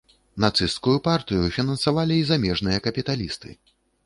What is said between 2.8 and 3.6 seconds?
капіталісты.